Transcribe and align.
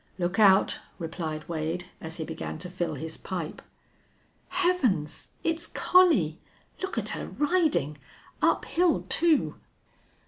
"Look 0.17 0.39
out," 0.39 0.79
replied 0.97 1.47
Wade, 1.47 1.85
as 2.01 2.17
he 2.17 2.23
began 2.23 2.57
to 2.57 2.71
fill 2.71 2.95
his 2.95 3.17
pipe. 3.17 3.61
"Heavens! 4.49 5.27
It's 5.43 5.67
Collie! 5.67 6.39
Look 6.81 6.97
at 6.97 7.09
her 7.09 7.27
riding! 7.27 7.99
Uphill, 8.41 9.03
too!" 9.09 9.57